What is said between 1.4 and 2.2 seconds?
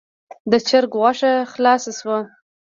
خلاصه شوه.